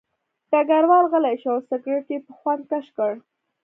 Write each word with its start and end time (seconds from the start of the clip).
ډګروال 0.49 1.05
غلی 1.11 1.35
شو 1.41 1.49
او 1.55 1.59
سګرټ 1.69 2.05
یې 2.13 2.19
په 2.25 2.31
خوند 2.37 2.61
کش 2.71 2.85
کړ 2.97 3.11